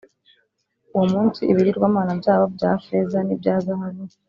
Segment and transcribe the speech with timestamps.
[0.93, 4.01] Uwo munsi ibigirwamana byabo bya feza n’ibyazahabu